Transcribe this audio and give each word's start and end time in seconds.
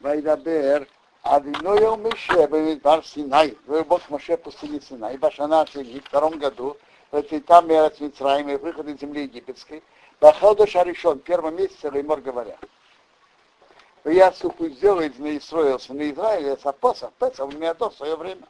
וידבר 0.00 0.82
אדינויו 1.24 1.96
משה 1.96 2.46
במדבר 2.46 3.02
סיני, 3.02 3.54
ובוק 3.68 4.10
משה 4.10 4.34
пустыне 4.36 4.80
Синай, 4.80 5.16
בשנה 5.16 5.60
השלישית, 5.60 6.04
втором 6.06 6.38
году, 6.38 6.74
ותיתה 7.12 7.60
מארץ 7.60 8.00
מצרים, 8.00 8.46
выход 8.62 8.88
из 8.88 9.00
земли 9.00 9.22
египетской, 9.22 9.80
בחודש 10.20 10.76
הראשון, 10.76 11.18
первом 11.20 11.56
месяце, 11.56 11.90
Леймор 11.90 12.20
говоря. 12.20 12.56
Я 14.04 14.32
суху 14.32 14.68
сделает 14.68 15.18
на 15.18 15.36
Исраил, 15.38 15.80
на 15.88 16.10
Израиле, 16.10 16.56
с 16.56 16.66
апоса, 16.66 17.10
Песа, 17.18 17.44
у 17.44 17.50
меня 17.50 17.72
до 17.72 17.90
свое 17.90 18.16
время. 18.16 18.46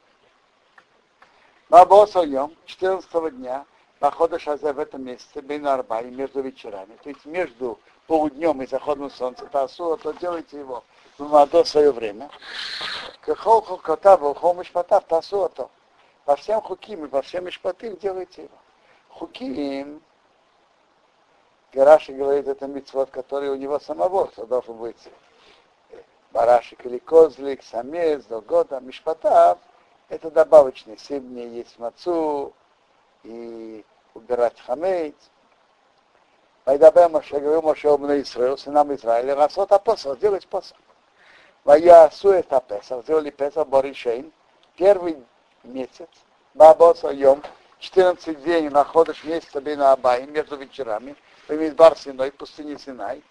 Бабосойом, 1.69 2.55
14 2.67 3.37
дня, 3.37 3.65
Похода 4.00 4.40
Шазе 4.40 4.72
в 4.72 4.80
этом 4.80 5.04
месяце, 5.04 5.42
Бейн 5.42 5.68
Арба, 5.68 6.02
и 6.02 6.10
между 6.10 6.42
вечерами, 6.42 6.98
то 7.04 7.10
есть 7.10 7.26
между 7.26 7.78
полуднем 8.08 8.62
и 8.62 8.66
заходом 8.66 9.12
солнца, 9.12 9.46
Тасуа, 9.46 9.98
то 9.98 10.14
делайте 10.14 10.60
его 10.60 10.86
в 11.18 11.24
молодое 11.24 11.66
свое 11.66 11.92
время. 11.92 12.30
Кахол 13.20 13.62
Котава, 13.62 14.34
Хомиш 14.34 14.72
Патав, 14.72 15.04
Тасуа, 15.06 15.50
то. 15.50 15.70
Во 16.26 16.36
всем 16.38 16.62
хуким 16.62 17.06
и 17.06 17.08
во 17.08 17.22
всем 17.22 17.46
Мишпатим 17.46 17.98
делайте 17.98 18.44
его. 18.44 18.58
Хуким, 19.10 20.02
Гараши 21.74 22.14
говорит, 22.14 22.48
это 22.48 22.68
митцвот, 22.68 23.10
который 23.10 23.50
у 23.50 23.56
него 23.56 23.80
самого, 23.80 24.30
что 24.32 24.46
должен 24.46 24.78
быть 24.78 25.10
барашек 26.32 26.86
или 26.86 27.00
козлик, 27.00 27.64
самец, 27.64 28.24
до 28.26 28.42
года, 28.42 28.80
мишпатав, 28.80 29.60
это 30.08 30.32
добавочные. 30.32 30.98
Семь 30.98 31.28
дней 31.28 31.50
есть 31.50 31.78
мацу, 31.78 32.54
и 33.24 33.86
убирать 34.14 34.60
хамейц. 34.62 35.16
Вайдабе 36.66 37.08
Моше, 37.08 37.40
говорил 37.40 37.62
Моше 37.62 37.90
обна 37.90 38.22
Исраил, 38.22 38.58
сынам 38.58 38.94
Израиля, 38.94 39.36
расот 39.36 39.72
апосал, 39.72 40.16
делать 40.18 40.48
посол. 40.48 40.78
Ваясу 41.64 42.30
это 42.30 42.62
Песах, 42.62 43.04
сделали 43.04 43.30
Песах 43.32 43.68
Боришейн, 43.68 44.32
первый 44.76 45.18
месяц, 45.64 46.10
Бабоса 46.54 47.10
Йом, 47.10 47.44
14 47.80 48.44
дней 48.44 48.70
находишь 48.70 49.24
месяца 49.24 49.62
Бина 49.62 49.94
Абай, 49.94 50.26
между 50.26 50.58
вечерами, 50.58 51.16
в 51.48 51.54
Мидбар 51.54 51.98
Синой, 51.98 52.32
пустыне 52.32 52.78
Синай, 52.78 53.24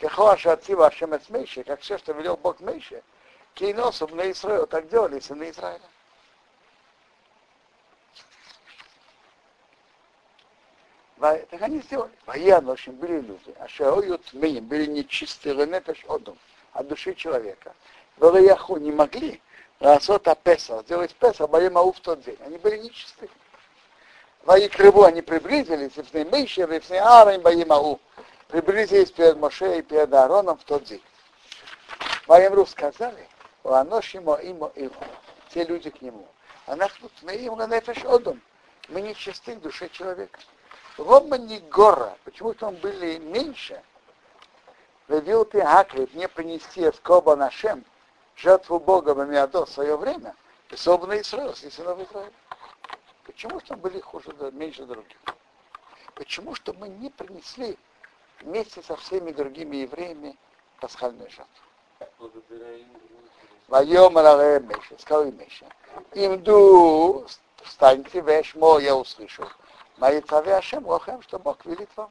Кехоаша 0.00 0.52
Ацива 0.52 0.86
Ашемец 0.86 1.28
Мейше, 1.28 1.64
как 1.64 1.80
все, 1.80 1.98
что 1.98 2.12
велел 2.12 2.36
Бог 2.36 2.60
Мейше, 2.60 3.02
Кейносу 3.54 4.08
на 4.08 4.30
Израил, 4.30 4.66
так 4.66 4.88
делали 4.88 5.20
сыны 5.20 5.50
Израиля. 5.50 5.80
Так 11.22 11.62
они 11.62 11.80
сделали. 11.82 12.10
Военношим 12.26 12.96
были 12.96 13.20
люди, 13.20 13.54
а 13.60 13.68
шаоют 13.68 14.22
мы 14.32 14.60
были 14.60 14.86
нечистые 14.86 15.54
ленепеш 15.54 16.04
одум, 16.08 16.36
от 16.72 16.88
души 16.88 17.14
человека. 17.14 17.76
Вараяху 18.16 18.76
не 18.78 18.90
могли 18.90 19.40
Расот 19.78 20.26
Песа, 20.42 20.82
сделать 20.82 21.14
Песа, 21.14 21.46
Баемау 21.46 21.92
в 21.92 22.00
тот 22.00 22.22
день. 22.22 22.36
Они 22.44 22.58
были 22.58 22.78
нечистые. 22.78 23.28
Вои 24.42 24.66
крыву 24.66 25.04
они 25.04 25.22
приблизились, 25.22 25.96
и 25.96 26.02
в 26.02 26.12
Мейше, 26.32 26.62
и 26.62 26.80
в 26.80 26.90
Аарон 26.90 27.40
Баемау. 27.40 28.00
Приблизились 28.48 29.12
перед 29.12 29.36
Моше 29.36 29.78
и 29.78 29.82
перед 29.82 30.12
Аароном 30.12 30.58
в 30.58 30.64
тот 30.64 30.82
день. 30.82 31.02
Воемру 32.26 32.66
сказали, 32.66 33.28
Ланошимо 33.62 34.40
имо 34.42 34.72
его, 34.74 35.04
те 35.50 35.62
люди 35.62 35.88
к 35.88 36.02
нему. 36.02 36.26
А 36.66 36.74
нас 36.74 36.90
тут 37.00 37.12
мы 37.22 37.36
им 37.36 37.60
ленепеш 37.60 38.04
одум. 38.04 38.40
Мы 38.88 39.02
нечисты 39.02 39.54
в 39.54 39.60
душе 39.60 39.88
человека. 39.88 40.40
Рома 40.98 41.38
не 41.38 41.58
гора, 41.58 42.16
почему-то 42.24 42.68
он 42.68 42.76
были 42.76 43.18
меньше. 43.18 43.82
Вывел 45.08 45.44
ты 45.44 45.60
Акрит 45.60 46.14
не 46.14 46.28
принести 46.28 46.90
в 46.90 47.00
Коба 47.00 47.36
нашем 47.36 47.84
жертву 48.36 48.78
Бога 48.78 49.14
в 49.14 49.26
Миадо 49.26 49.64
в 49.64 49.70
свое 49.70 49.96
время, 49.96 50.34
особенно 50.70 51.20
Исраил, 51.20 51.50
и 51.50 51.70
сынов 51.70 51.98
Израиля. 52.00 52.32
Почему 53.24 53.60
что 53.60 53.76
были 53.76 54.00
хуже, 54.00 54.34
меньше 54.52 54.84
других? 54.84 55.16
Почему 56.14 56.54
что 56.54 56.72
мы 56.74 56.88
не 56.88 57.08
принесли 57.08 57.78
вместе 58.40 58.82
со 58.82 58.96
всеми 58.96 59.32
другими 59.32 59.76
евреями 59.76 60.36
пасхальную 60.80 61.30
жертву? 61.30 62.32
Вайом 63.68 64.14
Меша, 64.14 64.98
сказал 64.98 65.24
Меша, 65.32 65.66
имду, 66.12 67.26
встаньте, 67.62 68.20
вешмо, 68.20 68.78
я 68.78 68.94
услышал. 68.94 69.46
Маитаве 69.98 70.56
Ашем 70.56 70.86
Лохем, 70.86 71.22
что 71.22 71.38
Бог 71.38 71.64
велит 71.64 71.90
вам. 71.96 72.10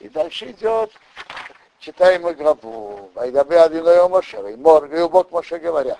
И 0.00 0.08
дальше 0.08 0.50
идет, 0.50 0.92
читаем 1.78 2.22
главу. 2.34 3.10
Вайдабе 3.14 3.60
Адиной 3.60 4.08
Моше, 4.08 4.52
и 4.52 4.56
Бог 4.56 5.30
Моше 5.30 5.58
говоря. 5.58 5.98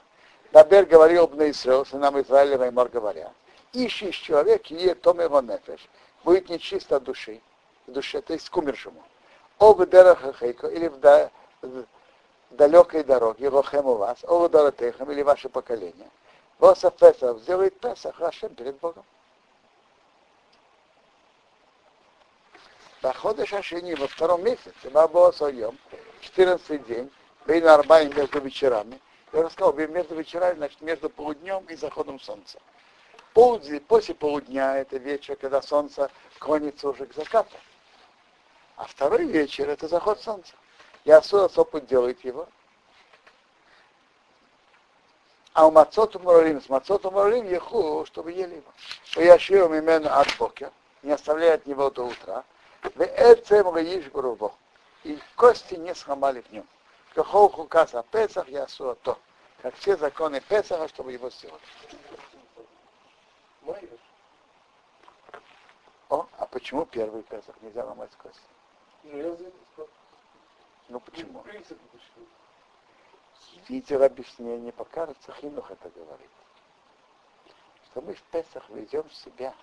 Дабер 0.53 0.87
говорил 0.87 1.25
об 1.25 1.35
Израил, 1.43 1.85
сынам 1.85 2.21
Израиля, 2.21 2.59
Ваймор 2.59 2.89
говоря. 2.89 3.33
Ищешь 3.73 4.17
человек, 4.17 4.71
и 4.71 4.77
е 4.77 4.95
том 4.95 5.21
его 5.21 5.41
нефеш. 5.41 5.89
Будет 6.23 6.49
нечисто 6.49 7.01
души, 7.01 7.41
душе, 7.89 8.21
то 8.21 8.35
есть 8.35 8.49
к 8.51 8.57
умершему. 8.57 9.03
Об 9.59 9.85
Дерахахейко, 9.85 10.69
или 10.69 10.87
в, 10.87 11.01
да, 11.01 11.31
в 11.61 11.85
далекой 12.51 13.03
дороге, 13.03 13.49
Лохем 13.49 13.87
у 13.87 13.95
вас, 13.95 14.19
о 14.23 14.49
Даратехам, 14.49 15.11
или 15.11 15.23
ваше 15.23 15.49
поколение. 15.49 16.09
Боса 16.59 16.91
Песах 16.91 17.39
сделает 17.41 17.79
Песах 17.81 18.17
Хашем 18.17 18.55
перед 18.55 18.79
Богом. 18.79 19.05
Дохода 23.03 23.45
Шашини 23.45 23.95
во 23.95 24.09
втором 24.09 24.45
месяце, 24.45 24.91
Бабоса 24.91 25.49
Йом, 25.49 25.79
14 26.23 26.87
день, 26.87 27.11
Бейн 27.47 27.67
Арбаим 27.69 28.17
между 28.17 28.41
вечерами. 28.41 28.99
Я 29.33 29.43
рассказал, 29.43 29.75
между 29.75 30.15
вечерами, 30.15 30.57
значит, 30.57 30.81
между 30.81 31.11
полуднем 31.11 31.65
и 31.67 31.77
заходом 31.77 32.19
солнца. 32.19 32.59
Полдень, 33.35 33.81
после 33.81 34.15
полудня 34.15 34.77
это 34.77 34.97
вечер, 34.97 35.37
когда 35.37 35.61
солнце 35.61 36.11
клонится 36.39 36.89
уже 36.89 37.05
к 37.05 37.15
закату. 37.15 37.57
А 38.77 38.87
второй 38.87 39.27
вечер 39.27 39.69
это 39.69 39.89
заход 39.89 40.21
солнца. 40.23 40.55
Я 41.05 41.19
особо 41.19 41.81
делает 41.81 42.25
его, 42.25 42.49
а 45.55 45.69
у 45.69 45.71
мацоту 45.71 46.19
моралим, 46.19 46.61
с 46.61 46.69
мацоту 46.69 47.13
моралим 47.13 47.47
еху, 47.47 48.05
чтобы 48.07 48.33
ели 48.33 48.57
его. 48.57 48.73
Пояшил 49.15 49.73
имену 49.73 50.11
от 50.11 50.27
бокер, 50.37 50.73
не 51.03 51.13
оставляя 51.13 51.55
от 51.55 51.67
него 51.67 51.91
до 51.91 52.07
утра. 52.07 52.45
В 52.83 53.01
эцем 53.01 53.71
гаиш 53.71 54.11
грубо. 54.11 54.53
И 55.05 55.19
кости 55.37 55.75
не 55.75 55.95
сломали 55.95 56.41
в 56.41 56.53
нем. 56.53 56.67
Кахол 57.15 57.49
хукаса 57.51 58.05
Песах 58.11 58.49
я 58.49 58.67
то. 58.67 59.17
Как 59.63 59.75
все 59.77 59.97
законы 59.97 60.41
Песаха, 60.41 60.89
чтобы 60.89 61.13
его 61.13 61.31
сделать. 61.31 61.63
О, 66.09 66.27
а 66.37 66.47
почему 66.47 66.85
первый 66.85 67.23
Песах 67.23 67.55
нельзя 67.63 67.85
ломать 67.85 68.11
кости? 68.17 68.41
Ну 70.89 70.99
почему? 70.99 71.45
Видел 73.69 74.03
объяснение, 74.03 74.73
покажется, 74.73 75.33
Хинух 75.33 75.71
это 75.71 75.89
говорит. 75.91 76.31
Что 77.91 78.01
мы 78.01 78.15
в 78.15 78.23
Песах 78.25 78.69
ведем 78.71 79.09
себя 79.11 79.55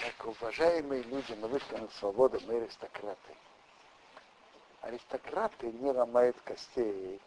как 0.00 0.26
уважаемые 0.26 1.02
люди, 1.02 1.32
мы 1.34 1.48
вышли 1.48 1.76
на 1.76 1.88
свободу, 1.88 2.40
мы 2.46 2.56
аристократы. 2.56 3.36
Аристократы 4.80 5.70
не 5.72 5.90
ломают 5.90 6.36
костей, 6.42 7.20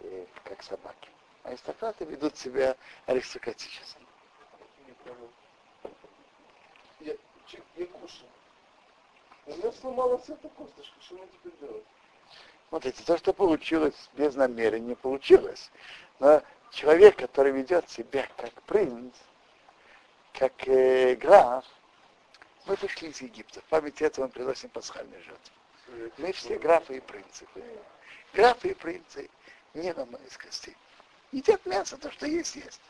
э, 0.00 0.26
как 0.44 0.62
собаки. 0.62 1.10
Аристократы 1.42 2.04
ведут 2.04 2.36
себя 2.36 2.76
аристократически. 3.06 4.06
Я, 7.00 7.14
я 7.76 7.86
кушаю. 7.86 8.30
У 9.46 9.56
меня 9.56 9.72
сломалась 9.72 10.28
эта 10.28 10.48
косточка, 10.50 11.00
что 11.00 11.14
мне 11.14 11.26
теперь 11.28 11.52
делать? 11.60 11.84
Смотрите, 12.70 13.02
то, 13.02 13.18
что 13.18 13.32
получилось 13.32 14.08
без 14.14 14.36
намерения, 14.36 14.94
получилось. 14.94 15.72
Но 16.20 16.40
человек, 16.70 17.16
который 17.16 17.50
ведет 17.50 17.90
себя 17.90 18.28
как 18.36 18.52
принц, 18.62 19.12
как 20.32 20.52
э, 20.68 21.16
граф, 21.16 21.64
мы 22.66 22.76
вышли 22.76 23.08
из 23.08 23.20
Египта. 23.20 23.60
В 23.60 23.64
память 23.64 24.00
этого 24.00 24.26
мы 24.26 24.30
приносим 24.30 24.68
пасхальную 24.70 25.20
жертву. 25.24 25.54
Мы 26.18 26.32
все 26.32 26.60
графы 26.60 26.98
и 26.98 27.00
принципы. 27.00 27.60
Графы 28.32 28.68
и 28.68 28.74
принцы 28.74 29.28
не 29.74 29.92
на 29.92 30.04
из 30.18 30.36
костей. 30.36 30.76
Едят 31.32 31.66
мясо, 31.66 31.98
то, 31.98 32.08
что 32.12 32.26
есть, 32.26 32.54
есть. 32.54 32.80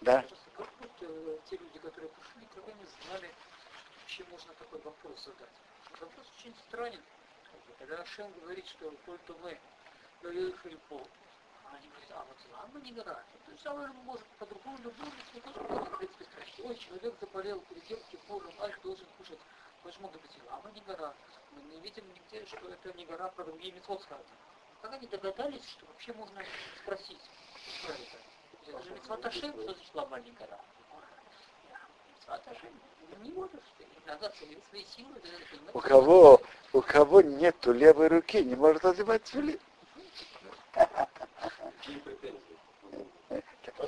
Да. 0.00 0.24
Те 1.50 1.56
люди, 1.58 1.78
которые 1.78 2.08
пришли, 2.08 2.40
никогда 2.40 2.72
не 2.72 2.86
знали, 3.04 3.30
вообще 4.00 4.24
можно 4.30 4.54
такой 4.54 4.80
вопрос 4.80 5.24
задать. 5.24 5.50
Вопрос 6.00 6.26
очень 6.38 6.54
странен. 6.68 7.02
Когда 7.78 8.02
Ашем 8.02 8.32
говорит, 8.40 8.66
что 8.66 8.90
только 9.04 9.32
мы 9.34 9.58
доехали 10.22 10.76
по 10.88 11.02
они 11.72 11.88
говорят, 11.88 12.10
а 12.12 12.24
вот 12.24 12.36
лама 12.52 12.80
не 12.80 12.92
гора. 12.92 13.14
То 13.14 13.50
есть 13.50 13.62
самое 13.62 13.88
может 14.04 14.26
по-другому 14.38 14.76
тоже 14.78 14.92
в 14.92 15.96
принципе 15.96 16.24
спросить. 16.24 16.60
Ой, 16.64 16.76
человек 16.76 17.14
заболел, 17.20 17.60
перед 17.62 17.84
тем, 17.86 17.98
Богом, 18.28 18.54
аж 18.60 18.78
должен 18.82 19.06
кушать. 19.18 19.38
Может, 19.84 20.00
могут 20.00 20.20
быть 20.20 20.30
лама 20.48 20.70
не 20.70 20.80
гора. 20.82 21.14
Мы 21.52 21.62
не 21.62 21.80
видим 21.80 22.04
нигде, 22.12 22.46
что 22.46 22.68
это 22.68 22.92
не 22.92 23.06
гора 23.06 23.28
про 23.28 23.44
другие 23.44 23.72
митцвот 23.72 24.02
сказано. 24.02 24.36
Как 24.80 24.92
они 24.92 25.06
догадались, 25.06 25.66
что 25.70 25.86
вообще 25.86 26.12
можно 26.12 26.42
спросить? 26.82 27.20
Что 27.78 27.92
это? 27.92 28.18
Это 28.66 28.82
же 28.82 28.90
митцвот 28.90 29.24
Ашем, 29.24 29.52
что 29.52 30.06
значит 30.06 30.34
гора? 30.34 30.60
Ашем. 30.60 30.68
Не 30.84 30.94
можешь 30.94 31.10
ты. 31.16 31.70
Иногда 31.70 31.88
свои 31.88 32.10
силы. 32.10 32.11
У 35.74 35.80
кого, 35.80 36.40
у 36.72 36.80
кого 36.80 37.22
нету 37.22 37.72
левой 37.72 38.08
руки, 38.08 38.44
не 38.44 38.54
может 38.54 38.84
одевать 38.84 39.24
тюли. 39.24 39.58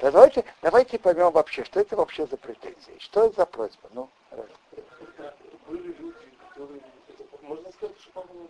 Давайте, 0.00 0.44
давайте 0.62 0.98
поймем 0.98 1.30
вообще, 1.30 1.64
что 1.64 1.80
это 1.80 1.96
вообще 1.96 2.26
за 2.26 2.36
претензии, 2.36 2.98
что 2.98 3.26
это 3.26 3.36
за 3.36 3.46
просьба. 3.46 3.88
Ну, 3.92 4.10
Были 5.66 5.92
люди, 5.92 6.14
которые... 6.48 6.80
Можно 7.42 7.72
сказать, 7.72 7.96
что 8.00 8.10
по-моему... 8.12 8.48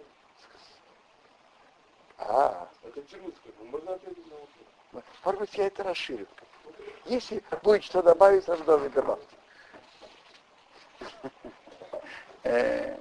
а, 2.19 2.69
Это 2.82 3.02
сказать? 3.02 3.34
Можно 3.70 3.94
ответить 3.94 4.26
на 4.31 4.36
вопрос. 4.36 5.04
может 5.25 5.40
быть, 5.40 5.54
я 5.54 5.66
это 5.66 5.82
расширю. 5.82 6.26
Если 7.06 7.42
будет 7.62 7.84
что 7.84 8.02
добавить, 8.02 8.44
сразу 8.44 8.64
должны 8.64 8.88
Э, 12.44 12.98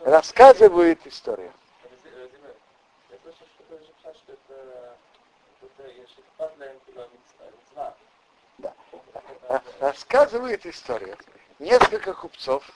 рассказывает 0.00 1.06
историю. 1.06 1.52
Да. 8.58 8.74
Э, 9.48 9.58
рассказывает 9.80 10.66
историю. 10.66 11.16
Несколько 11.58 12.12
купцов 12.12 12.70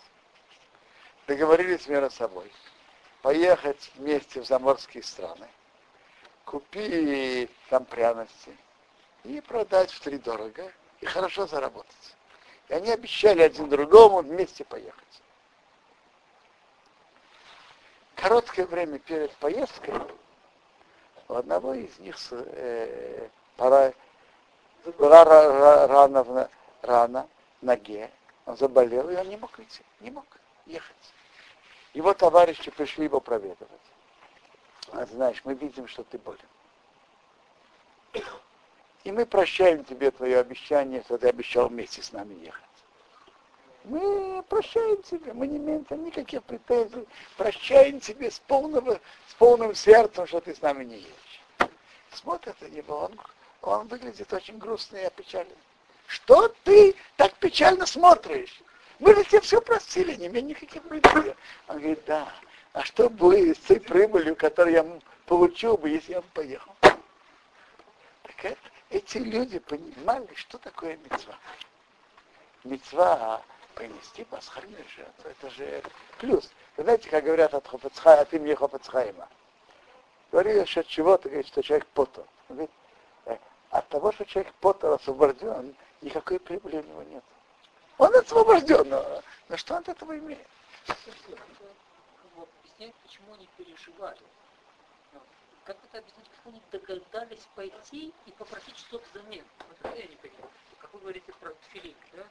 договорились 1.26 1.87
между 1.88 2.10
собой 2.10 2.50
поехать 3.22 3.90
вместе 3.96 4.40
в 4.40 4.46
заморские 4.46 5.02
страны, 5.02 5.49
купить 6.44 7.50
там 7.69 7.84
пряности 7.84 8.56
и 9.25 9.40
продать 9.40 9.90
в 9.90 10.00
три 10.00 10.19
дорого 10.19 10.72
и 11.00 11.06
хорошо 11.06 11.46
заработать. 11.46 12.18
И 12.69 12.75
они 12.75 12.91
обещали 12.91 13.43
один 13.43 13.69
другому 13.69 14.20
вместе 14.20 14.65
поехать. 14.65 15.23
Короткое 18.15 18.67
время 18.67 18.99
перед 18.99 19.35
поездкой 19.37 19.94
у 21.29 21.35
одного 21.35 21.75
из 21.75 21.99
них 21.99 22.17
э, 22.31 23.29
пора, 23.56 23.93
была 24.99 25.25
ра- 25.25 25.87
ра- 25.87 25.87
рана, 25.87 26.50
рана 26.82 27.29
ноге, 27.61 28.11
он 28.44 28.56
заболел, 28.56 29.09
и 29.09 29.17
он 29.17 29.29
не 29.29 29.37
мог 29.37 29.59
идти, 29.61 29.82
не 30.00 30.11
мог 30.11 30.25
ехать. 30.67 31.15
Его 31.94 32.12
товарищи 32.12 32.70
пришли 32.70 33.05
его 33.05 33.20
проведывать. 33.20 33.81
А 34.93 35.06
знаешь, 35.06 35.41
мы 35.44 35.55
видим, 35.55 35.87
что 35.87 36.03
ты 36.05 36.19
болен. 36.19 36.41
И 39.08 39.10
мы 39.10 39.25
прощаем 39.25 39.84
тебе 39.84 40.10
твое 40.10 40.38
обещание, 40.38 41.02
что 41.02 41.16
ты 41.16 41.28
обещал 41.31 41.69
вместе 41.69 42.02
с 42.02 42.12
нами 42.12 42.34
ехать. 42.44 42.62
Мы 43.84 44.43
прощаем 44.50 45.02
тебе, 45.02 45.32
мы 45.32 45.46
не 45.46 45.56
имеем 45.56 45.82
там 45.87 46.05
никаких 46.05 46.43
претензий, 46.43 47.08
прощаем 47.38 48.00
тебе 48.00 48.31
с, 48.31 48.38
полного, 48.38 49.00
с 49.28 49.34
полным 49.38 49.75
сердцем, 49.75 50.26
что 50.26 50.43
ты 50.43 50.55
с 50.55 50.60
нами 50.60 50.84
не 50.84 50.96
едешь. 50.96 51.70
Смотрит 52.12 52.60
на 52.60 52.66
него, 52.66 52.99
он, 52.99 53.20
он 53.62 53.87
выглядит 53.87 54.31
очень 54.31 54.58
грустно 54.58 54.99
и 54.99 55.05
опечален. 55.05 55.56
Что 56.06 56.55
ты 56.64 56.94
так 57.16 57.32
печально 57.37 57.87
смотришь? 57.87 58.60
Мы 58.99 59.14
же 59.14 59.25
тебе 59.25 59.40
все 59.40 59.62
простили, 59.62 60.16
не 60.16 60.26
имеем 60.26 60.49
никаких 60.49 60.82
претензий. 60.82 61.34
Он 61.66 61.78
говорит, 61.78 62.05
да, 62.06 62.31
а 62.75 62.82
что 62.82 63.08
будет 63.08 63.56
с 63.56 63.60
той 63.60 63.81
прибылью, 63.81 64.37
которую 64.37 64.75
я 64.75 65.00
получил 65.25 65.78
бы, 65.78 65.88
если 65.88 66.12
я 66.12 66.20
бы 66.20 66.26
поехал? 66.34 66.75
Так 66.82 68.44
это, 68.44 68.58
эти 68.90 69.19
люди 69.19 69.58
понимали, 69.58 70.29
что 70.35 70.58
такое 70.58 70.96
мецва. 70.96 71.35
Мецва 72.64 73.43
принести 73.75 74.25
пасхальную 74.25 74.85
жертву, 74.88 75.29
это 75.29 75.50
же 75.50 75.82
плюс. 76.19 76.50
Вы 76.76 76.85
знаете, 76.85 77.08
как 77.08 77.25
говорят 77.25 77.55
от, 77.55 77.67
Хофецха, 77.67 78.20
от 78.20 78.32
имени 78.35 78.55
Хофецхайма? 78.55 79.29
Говорили, 80.32 80.64
что 80.64 80.81
от 80.81 80.87
чего-то, 80.87 81.29
говорит, 81.29 81.46
что 81.46 81.62
человек 81.62 81.87
потом. 81.94 82.26
Говорит, 82.49 82.70
э, 83.26 83.38
от 83.70 83.88
того, 83.88 84.12
что 84.12 84.25
человек 84.25 84.52
потом 84.61 84.94
освобожден, 84.94 85.75
никакой 86.00 86.41
прибыли 86.41 86.79
у 86.79 86.82
него 86.82 87.02
нет. 87.05 87.25
Он 87.99 88.14
освобожден, 88.14 88.88
но, 88.88 89.23
но 89.49 89.56
что 89.56 89.75
он 89.75 89.81
от 89.81 89.88
этого 89.88 90.19
имеет? 90.19 90.46
Объясняет, 90.87 92.94
почему 93.02 93.34
они 93.34 93.49
переживали. 93.56 94.20
Как 95.69 95.76
это 95.85 95.99
объяснить, 95.99 96.31
как 96.31 96.47
они 96.47 96.62
догадались 96.73 97.47
пойти 97.55 98.15
и 98.25 98.31
попросить 98.31 98.79
что-то 98.79 99.05
взамен? 99.12 99.44
Вот 99.69 99.76
это 99.82 99.99
я 99.99 100.06
не 100.06 100.17
понимаю. 100.17 100.50
Как 100.79 100.94
вы 100.94 101.00
говорите 101.00 101.31
про 101.38 101.50
тфилин, 101.50 101.94
да? 102.15 102.25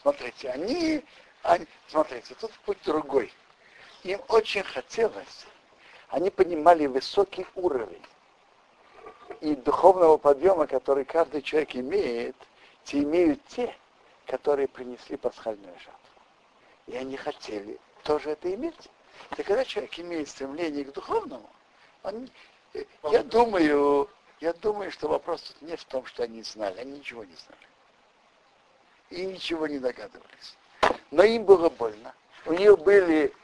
Смотрите, 0.00 0.50
они, 0.50 1.04
они, 1.42 1.66
смотрите, 1.88 2.36
тут 2.36 2.52
путь 2.64 2.78
другой. 2.84 3.32
Им 4.04 4.20
очень 4.28 4.62
хотелось, 4.62 5.46
они 6.10 6.30
понимали 6.30 6.86
высокий 6.86 7.44
уровень 7.56 8.06
и 9.40 9.56
духовного 9.56 10.16
подъема, 10.16 10.68
который 10.68 11.04
каждый 11.04 11.42
человек 11.42 11.74
имеет, 11.74 12.36
те 12.84 13.02
имеют 13.02 13.44
те, 13.46 13.76
которые 14.26 14.68
принесли 14.68 15.16
пасхальную 15.16 15.74
жертву. 15.74 16.22
И 16.86 16.96
они 16.96 17.16
хотели 17.16 17.80
тоже 18.04 18.30
это 18.30 18.54
иметь. 18.54 18.90
И 19.36 19.42
когда 19.42 19.64
человек 19.64 19.98
имеет 19.98 20.28
стремление 20.28 20.84
к 20.84 20.92
духовному, 20.92 21.50
он, 22.02 22.30
я 23.10 23.22
думаю, 23.22 24.08
я 24.40 24.52
думаю, 24.54 24.90
что 24.90 25.08
вопрос 25.08 25.42
тут 25.42 25.62
не 25.62 25.76
в 25.76 25.84
том, 25.84 26.04
что 26.06 26.22
они 26.22 26.42
знали, 26.42 26.78
они 26.80 26.98
ничего 26.98 27.24
не 27.24 27.34
знали 27.34 27.70
и 29.10 29.26
ничего 29.26 29.66
не 29.66 29.78
догадывались. 29.78 30.56
Но 31.10 31.24
им 31.24 31.44
было 31.44 31.68
больно. 31.68 32.14
У 32.46 32.52
них 32.52 32.78
были 32.78 33.34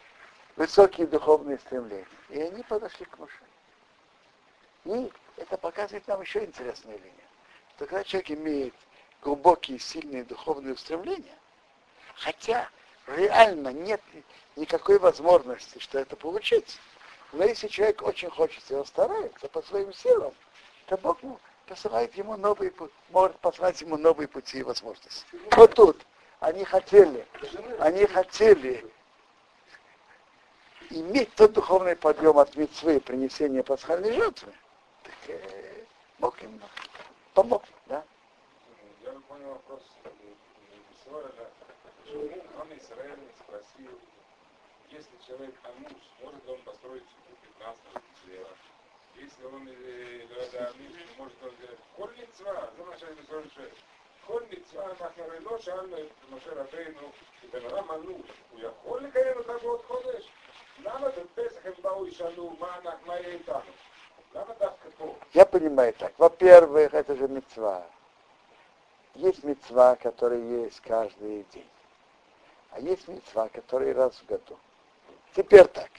высокие 0.56 1.06
духовные 1.06 1.58
стремления. 1.58 2.06
И 2.30 2.40
они 2.40 2.62
подошли 2.62 3.04
к 3.04 3.18
Моше. 3.18 3.42
И 4.84 5.12
это 5.36 5.58
показывает 5.58 6.06
нам 6.06 6.22
еще 6.22 6.44
интересную 6.44 6.98
линию. 6.98 7.12
Что 7.74 7.86
когда 7.86 8.04
человек 8.04 8.30
имеет 8.30 8.74
глубокие, 9.20 9.78
сильные 9.78 10.24
духовные 10.24 10.74
устремления, 10.74 11.36
хотя 12.14 12.70
реально 13.08 13.72
нет 13.72 14.00
никакой 14.54 14.98
возможности, 14.98 15.78
что 15.78 15.98
это 15.98 16.16
получить, 16.16 16.78
но 17.32 17.44
если 17.44 17.68
человек 17.68 18.02
очень 18.02 18.30
хочет 18.30 18.62
и 18.70 18.74
он 18.74 18.86
старается 18.86 19.48
по 19.48 19.62
своим 19.62 19.92
силам, 19.92 20.34
то 20.86 20.96
Бог 20.96 21.22
ему 21.22 21.38
посылает 21.66 22.14
ему 22.14 22.36
новые, 22.36 22.72
может 23.10 23.36
послать 23.40 23.80
ему 23.80 23.96
новые 23.96 24.28
пути 24.28 24.58
и 24.58 24.62
возможности. 24.62 25.26
Вот 25.52 25.74
тут 25.74 25.96
они 26.40 26.64
хотели, 26.64 27.26
они 27.80 28.06
хотели 28.06 28.88
иметь 30.90 31.34
тот 31.34 31.52
духовный 31.52 31.96
подъем 31.96 32.38
от 32.38 32.54
митцвы 32.56 33.00
принесения 33.00 33.62
пасхальной 33.62 34.12
жертвы. 34.12 34.52
Так 35.02 35.14
э, 35.28 35.84
Бог 36.18 36.40
им 36.42 36.60
помог, 37.34 37.64
да? 37.86 38.04
Я 39.02 39.12
понял 39.28 39.48
вопрос 39.48 39.82
спросил, 43.46 43.90
если 44.91 45.17
человек 45.27 45.55
Амуш, 45.63 46.01
может 46.23 46.45
ли 46.45 46.51
он 46.53 46.61
построить 46.61 47.03
суку 47.03 47.35
15 47.59 48.03
слева? 48.23 48.49
Если 49.15 49.45
он 49.45 49.67
Леода 49.67 50.69
Амиш, 50.69 50.93
может 51.17 51.37
он 51.43 51.51
сделать 51.57 51.79
Коль 51.95 52.13
Митцва, 52.17 52.67
זה 52.77 52.83
מה 52.83 52.97
שאני 52.97 53.11
מסוים 53.21 53.49
שואל. 53.55 53.69
כל 54.27 54.41
מצווה 54.51 54.85
אנחנו 54.85 55.23
הרי 55.23 55.39
לא 55.39 55.57
שאלנו 55.57 55.97
את 55.97 56.09
משה 56.29 56.51
רבינו, 56.51 57.11
שבן 57.41 57.65
אדם 57.65 57.91
אנוש, 57.91 58.27
הוא 58.51 58.59
יכול 58.59 59.03
לקיים 59.03 59.37
אותה 59.37 59.53
בעוד 59.57 59.81
חודש? 59.81 60.29
למה 60.79 61.07
בפסח 61.09 61.65
הם 61.65 61.73
באו 61.81 62.07
ישאלו 62.07 62.49
מה 62.59 62.77
אנחנו- 62.77 63.07
מה 63.07 63.19
יהיה 63.19 63.33
איתנו? 63.33 63.71
למה 64.35 64.53
דווקא 64.59 64.89
פה? 64.97 65.15
Я 65.35 65.45
понимаю 65.45 65.93
так. 65.93 66.13
Во-первых, 66.17 66.93
это 66.93 67.15
же 67.15 67.27
мецва. 67.27 67.83
Есть 69.15 69.43
мецва, 69.43 69.95
которая 69.95 70.39
есть 70.39 70.79
каждый 70.79 71.45
день. 71.53 71.69
А 72.71 72.79
есть 72.79 73.07
мецва, 73.09 73.49
которая 73.49 73.93
раз 73.93 74.15
в 74.21 74.25
году. 74.25 74.57
Теперь 75.36 75.66
так. 75.66 75.90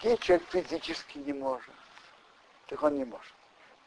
Если 0.00 0.16
человек 0.16 0.48
физически 0.48 1.18
не 1.18 1.34
может, 1.34 1.74
так 2.66 2.82
он 2.82 2.96
не 2.96 3.04
может. 3.04 3.34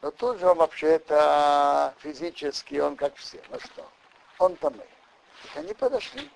Но 0.02 0.12
тут 0.12 0.38
же 0.38 0.46
он 0.46 0.58
вообще 0.58 0.86
это 0.86 1.92
физически, 1.98 2.78
он 2.78 2.94
как 2.94 3.16
все. 3.16 3.42
Ну 3.50 3.58
что? 3.58 3.90
Он 4.38 4.54
там 4.54 4.74
и. 4.74 4.78
Так 4.78 5.56
они 5.56 5.74
подошли. 5.74 6.30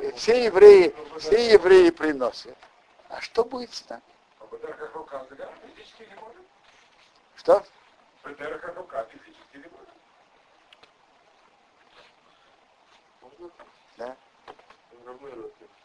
И 0.00 0.12
все 0.12 0.44
евреи, 0.44 0.94
все 1.18 1.54
евреи 1.54 1.90
приносят. 1.90 2.56
А 3.08 3.20
что 3.20 3.44
будет 3.44 3.74
с 3.74 3.88
нами? 3.88 4.02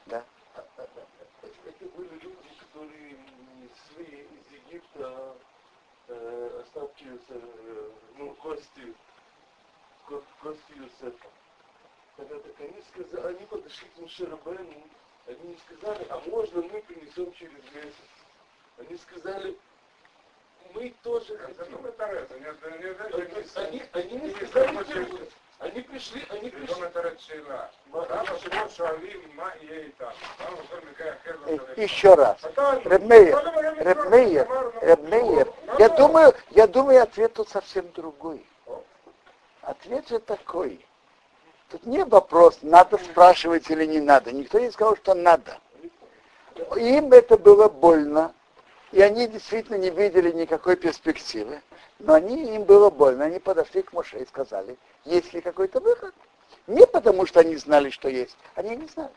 Да. 0.05 0.25
Это 0.55 1.85
были 1.97 2.13
люди, 2.19 2.50
которые 2.59 3.17
несли 3.57 4.21
из 4.24 4.51
Египта 4.51 5.35
э, 6.07 6.62
остатки, 6.62 7.05
э, 7.29 7.91
ну, 8.17 8.33
кости, 8.35 8.95
кости 10.41 10.74
Юсефа. 10.75 11.27
Когда 12.17 12.39
так 12.39 12.59
они 12.59 12.81
сказали, 12.81 13.35
они 13.35 13.45
подошли 13.45 13.89
к 13.89 13.97
Мушерабену, 13.97 14.83
они 15.27 15.39
не 15.43 15.57
сказали, 15.57 16.05
а 16.09 16.19
можно 16.29 16.62
мы 16.62 16.81
принесем 16.83 17.31
через 17.33 17.63
месяц. 17.74 17.95
Они 18.77 18.95
сказали, 18.97 19.57
мы 20.74 20.93
тоже 21.03 21.38
хотим. 21.38 21.85
Они, 21.85 22.45
они, 23.55 23.83
они 23.91 24.17
не 24.17 24.29
сказали, 24.35 25.29
они 25.59 25.81
пришли, 25.81 26.25
они 26.29 26.50
пришли. 26.50 26.75
Еще 31.77 32.13
раз. 32.13 32.38
Ребмеев, 32.83 33.38
Ребмеев, 33.79 34.47
Ребмеев. 34.81 35.47
Я 35.79 35.89
думаю, 35.89 36.33
я 36.51 36.67
думаю, 36.67 37.03
ответ 37.03 37.33
тут 37.33 37.50
совсем 37.50 37.89
другой. 37.93 38.45
Ответ 39.62 40.07
же 40.09 40.19
такой. 40.19 40.85
Тут 41.69 41.85
не 41.85 42.03
вопрос, 42.03 42.59
надо 42.62 42.97
спрашивать 42.97 43.69
или 43.69 43.85
не 43.85 44.00
надо. 44.00 44.31
Никто 44.31 44.59
не 44.59 44.71
сказал, 44.71 44.95
что 44.97 45.15
надо. 45.15 45.57
Им 46.75 47.12
это 47.12 47.38
было 47.38 47.67
больно, 47.67 48.33
и 48.95 49.01
они 49.01 49.27
действительно 49.27 49.75
не 49.75 49.89
видели 49.89 50.31
никакой 50.31 50.77
перспективы. 50.77 51.61
Но 51.99 52.13
они, 52.13 52.55
им 52.55 52.63
было 52.63 52.89
больно. 52.89 53.25
Они 53.25 53.39
подошли 53.39 53.81
к 53.81 53.91
Моше 53.91 54.21
и 54.21 54.25
сказали, 54.25 54.77
есть 55.03 55.33
ли 55.33 55.41
какой-то 55.41 55.81
выход. 55.81 56.15
Не 56.65 56.87
потому, 56.87 57.25
что 57.25 57.41
они 57.41 57.57
знали, 57.57 57.89
что 57.89 58.07
есть. 58.07 58.37
Они 58.55 58.73
не 58.73 58.87
знали. 58.87 59.11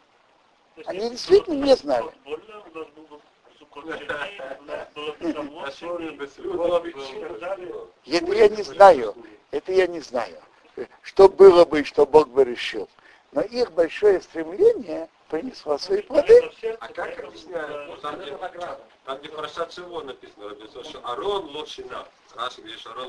Они 0.85 1.09
действительно 1.11 1.65
не 1.65 1.77
знали. 1.77 2.11
больно, 2.27 2.61
у 4.59 4.65
нас. 4.65 4.89
Это 8.05 8.33
я 8.33 8.49
не 8.49 8.63
знаю. 8.65 9.15
Это 9.53 9.73
я 9.73 9.87
не 9.87 10.01
знаю. 10.01 10.41
Что 11.03 11.29
было 11.29 11.65
бы, 11.65 11.83
и 11.83 11.85
что 11.85 12.05
Бог 12.05 12.31
бы 12.31 12.43
решил. 12.43 12.89
Но 13.31 13.43
их 13.43 13.71
большое 13.71 14.21
стремление 14.23 15.09
принесло 15.29 15.79
свои 15.79 16.03
плоды. 16.03 16.51
А 16.81 16.89
как 16.89 17.19
объясняют? 17.25 18.01
там, 18.01 18.21
где, 18.21 18.37
там, 19.05 19.19
где 19.19 19.29
Парашат 19.29 19.73
Шиво 19.73 20.03
написано, 20.03 20.49
написано, 20.51 20.85
что 20.85 21.01
Арон 21.07 21.47
лошина. 21.55 22.07
Раши 22.35 22.61
говорит, 22.61 22.81
что 22.81 22.91
Арон 22.93 23.09